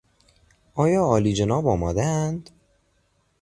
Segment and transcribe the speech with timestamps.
[0.73, 2.49] آیا عالیجناب آمادهاند؟